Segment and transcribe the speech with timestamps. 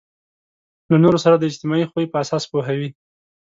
[0.89, 2.89] له نورو سره د اجتماعي خوی په اساس پوهوي.